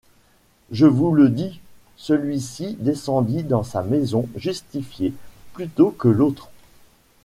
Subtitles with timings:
[0.71, 1.59] Je vous le dis,
[1.95, 5.13] celui-ci descendit dans sa maison justifié,
[5.53, 6.49] plutôt que l'autre.